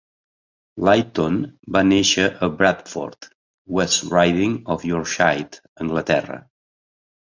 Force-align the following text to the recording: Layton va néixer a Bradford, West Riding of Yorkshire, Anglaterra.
Layton 0.87 1.37
va 1.77 1.83
néixer 1.91 2.25
a 2.47 2.51
Bradford, 2.63 3.31
West 3.79 4.09
Riding 4.17 4.59
of 4.79 4.91
Yorkshire, 4.93 5.65
Anglaterra. 5.89 6.45